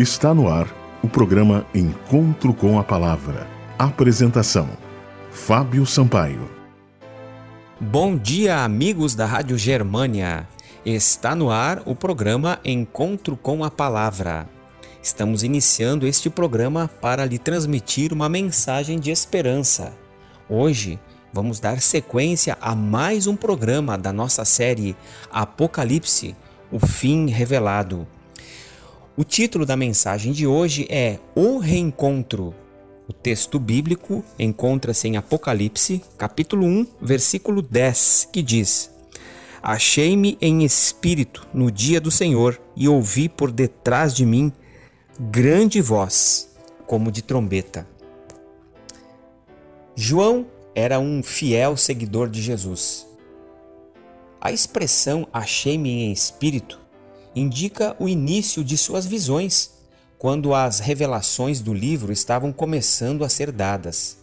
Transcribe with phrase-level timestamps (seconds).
[0.00, 0.66] Está no ar
[1.02, 3.46] o programa Encontro com a Palavra.
[3.78, 4.66] Apresentação:
[5.30, 6.50] Fábio Sampaio.
[7.78, 10.48] Bom dia, amigos da Rádio Germânia.
[10.86, 14.48] Está no ar o programa Encontro com a Palavra.
[15.02, 19.92] Estamos iniciando este programa para lhe transmitir uma mensagem de esperança.
[20.48, 20.98] Hoje
[21.30, 24.96] vamos dar sequência a mais um programa da nossa série
[25.30, 26.34] Apocalipse
[26.72, 28.08] O Fim Revelado.
[29.20, 32.54] O título da mensagem de hoje é O Reencontro.
[33.06, 38.90] O texto bíblico encontra-se em Apocalipse, capítulo 1, versículo 10, que diz:
[39.62, 44.50] Achei-me em espírito no dia do Senhor e ouvi por detrás de mim
[45.20, 46.56] grande voz,
[46.86, 47.86] como de trombeta.
[49.94, 53.06] João era um fiel seguidor de Jesus.
[54.40, 56.80] A expressão achei-me em espírito
[57.34, 59.70] indica o início de suas visões,
[60.18, 64.18] quando as revelações do livro estavam começando a ser dadas.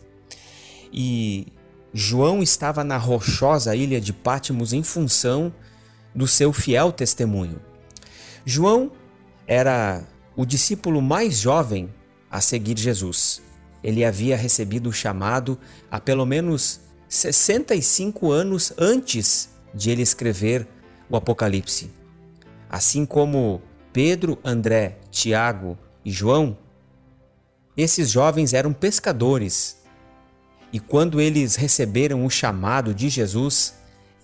[0.91, 1.47] E
[1.94, 5.53] João estava na rochosa ilha de Pátimos em função
[6.14, 7.59] do seu fiel testemunho.
[8.45, 8.91] João
[9.47, 10.03] era
[10.36, 11.94] o discípulo mais jovem
[12.30, 13.42] a seguir Jesus.
[13.83, 15.58] Ele havia recebido o chamado
[15.89, 20.67] há pelo menos 65 anos antes de ele escrever
[21.09, 21.96] o Apocalipse.
[22.69, 23.61] Assim como
[23.93, 26.57] Pedro, André, Tiago e João,
[27.75, 29.77] esses jovens eram pescadores.
[30.71, 33.75] E quando eles receberam o chamado de Jesus,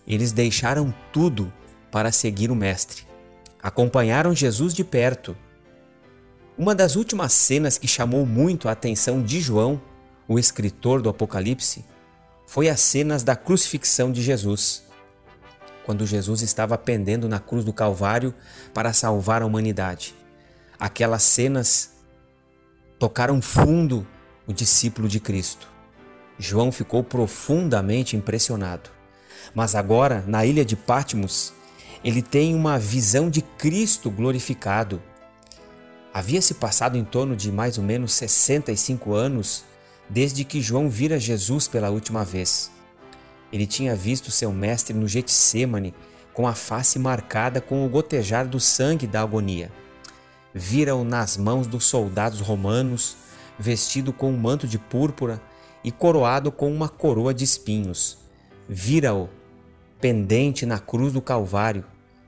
[0.06, 1.52] eles deixaram tudo
[1.92, 3.04] para seguir o Mestre.
[3.62, 5.38] Acompanharam Jesus de perto.
[6.58, 9.82] Uma das últimas cenas que chamou muito a atenção de João,
[10.28, 11.86] o escritor do Apocalipse,
[12.46, 14.84] foi as cenas da crucifixão de Jesus
[15.86, 18.34] quando Jesus estava pendendo na cruz do Calvário
[18.74, 20.16] para salvar a humanidade.
[20.80, 21.92] Aquelas cenas
[22.98, 24.08] tocaram fundo
[24.48, 25.68] o discípulo de Cristo.
[26.38, 28.90] João ficou profundamente impressionado.
[29.54, 31.54] Mas agora, na ilha de Patmos,
[32.04, 35.02] ele tem uma visão de Cristo glorificado.
[36.14, 39.64] Havia se passado em torno de mais ou menos 65 anos
[40.10, 42.73] desde que João vira Jesus pela última vez.
[43.54, 45.94] Ele tinha visto seu mestre no Getsemane,
[46.34, 49.72] com a face marcada com o gotejar do sangue da agonia.
[50.52, 53.16] Vira-o nas mãos dos soldados romanos,
[53.60, 55.40] vestido com um manto de púrpura
[55.84, 58.18] e coroado com uma coroa de espinhos.
[58.68, 59.30] Vira-o
[60.02, 61.86] pendente na cruz do Calvário,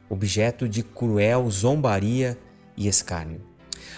[0.07, 2.37] objeto de cruel zombaria
[2.77, 3.41] e escárnio.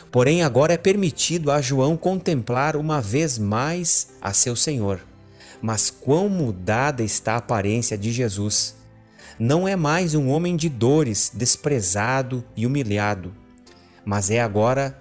[0.09, 5.01] Porém, agora é permitido a João contemplar uma vez mais a seu Senhor
[5.61, 8.75] mas quão mudada está a aparência de Jesus.
[9.39, 13.33] Não é mais um homem de dores, desprezado e humilhado,
[14.05, 14.99] mas é agora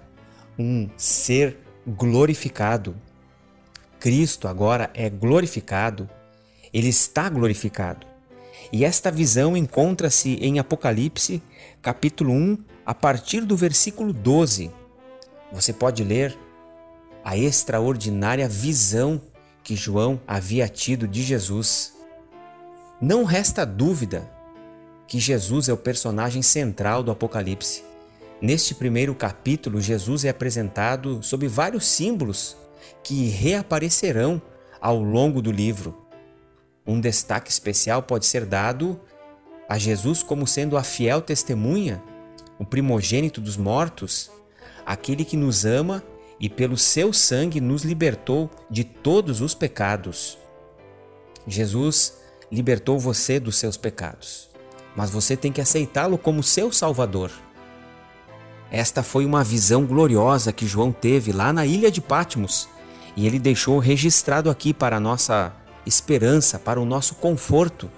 [0.57, 1.57] um ser
[1.87, 2.95] glorificado.
[3.99, 6.09] Cristo agora é glorificado,
[6.73, 8.05] ele está glorificado.
[8.71, 11.41] E esta visão encontra-se em Apocalipse,
[11.81, 14.71] capítulo 1, a partir do versículo 12.
[15.51, 16.37] Você pode ler
[17.23, 19.21] a extraordinária visão
[19.67, 21.93] que João havia tido de Jesus.
[23.01, 24.31] Não resta dúvida
[25.05, 27.83] que Jesus é o personagem central do Apocalipse.
[28.41, 32.55] Neste primeiro capítulo, Jesus é apresentado sob vários símbolos
[33.03, 34.41] que reaparecerão
[34.79, 36.01] ao longo do livro.
[36.85, 38.97] Um destaque especial pode ser dado
[39.67, 42.01] a Jesus como sendo a fiel testemunha,
[42.57, 44.31] o primogênito dos mortos,
[44.85, 46.01] aquele que nos ama
[46.39, 50.37] e pelo seu sangue nos libertou de todos os pecados.
[51.47, 52.13] Jesus
[52.51, 54.49] libertou você dos seus pecados,
[54.95, 57.31] mas você tem que aceitá-lo como seu Salvador.
[58.69, 62.67] Esta foi uma visão gloriosa que João teve lá na ilha de Patmos
[63.15, 65.53] e ele deixou registrado aqui para a nossa
[65.85, 67.89] esperança, para o nosso conforto,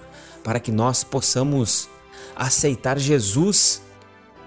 [0.44, 1.88] para que nós possamos
[2.36, 3.82] aceitar Jesus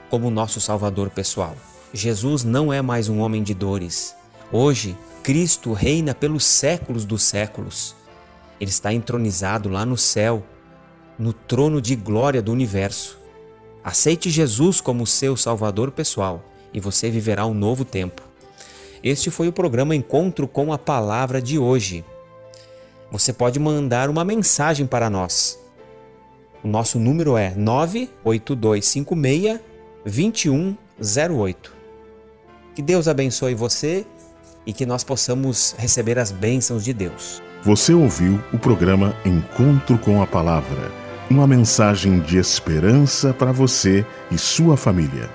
[0.10, 1.56] como nosso Salvador pessoal.
[1.96, 4.16] Jesus não é mais um homem de dores.
[4.52, 7.96] Hoje, Cristo reina pelos séculos dos séculos.
[8.60, 10.44] Ele está entronizado lá no céu,
[11.20, 13.20] no trono de glória do universo.
[13.84, 16.44] Aceite Jesus como seu Salvador pessoal
[16.74, 18.24] e você viverá um novo tempo.
[19.04, 22.04] Este foi o programa Encontro com a Palavra de hoje.
[23.12, 25.60] Você pode mandar uma mensagem para nós.
[26.64, 29.60] O nosso número é 98256
[30.04, 31.83] 2108.
[32.76, 34.06] Que Deus abençoe você
[34.66, 37.42] e que nós possamos receber as bênçãos de Deus.
[37.64, 44.38] Você ouviu o programa Encontro com a Palavra uma mensagem de esperança para você e
[44.38, 45.30] sua família.